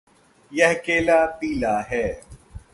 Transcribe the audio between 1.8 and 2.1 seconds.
है।